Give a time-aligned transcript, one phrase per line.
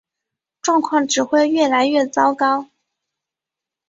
[0.63, 2.69] 状况只会越来越糟糕